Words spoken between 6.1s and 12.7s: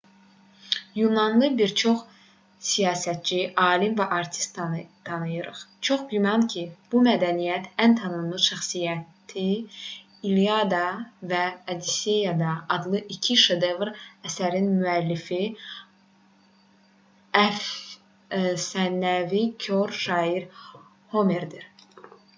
güman ki bu mədəniyyətin ən tanınmış şəxsiyyəti i̇lliada və odisseya